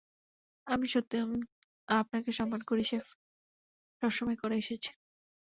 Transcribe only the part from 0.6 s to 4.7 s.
আমি সত্যিই, উম, আপনাকে সম্মান করি, শেফ, সবসময় করে